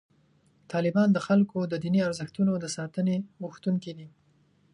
طالبان 0.71 1.09
د 1.13 1.17
خلکو 1.27 1.57
د 1.71 1.73
دیني 1.83 1.99
ارزښتونو 2.07 2.53
د 2.59 2.65
ساتنې 2.75 3.17
غوښتونکي 3.43 3.91
دي. 3.97 4.07